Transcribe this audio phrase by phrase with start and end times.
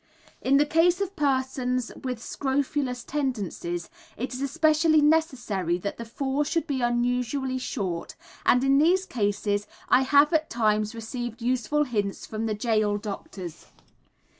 [0.41, 6.43] In the case of persons with scrofulous tendencies it is especially necessary that the fall
[6.43, 12.25] should be unusually short, and in these cases I have at times received useful hints
[12.25, 13.67] from the gaol doctors.